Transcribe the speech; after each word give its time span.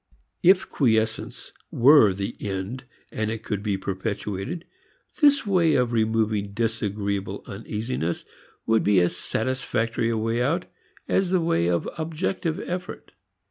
If 0.41 0.67
quiescence 0.67 1.51
were 1.69 2.11
the 2.11 2.35
end 2.39 2.85
and 3.11 3.29
it 3.29 3.43
could 3.43 3.61
be 3.61 3.77
perpetuated, 3.77 4.65
this 5.19 5.45
way 5.45 5.75
of 5.75 5.91
removing 5.91 6.53
disagreeable 6.53 7.43
uneasiness 7.45 8.25
would 8.65 8.83
be 8.83 8.99
as 8.99 9.15
satisfactory 9.15 10.09
a 10.09 10.17
way 10.17 10.41
out 10.41 10.65
as 11.07 11.29
the 11.29 11.39
way 11.39 11.69
of 11.69 11.87
objective 11.99 12.59
effort. 12.61 13.11